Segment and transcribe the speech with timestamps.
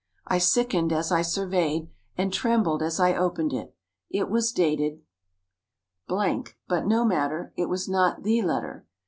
[0.25, 3.75] I sickened as I surveyed, and trembled as I opened it.
[4.09, 5.01] It was dated,
[6.07, 8.87] but no matter; it was not the letter.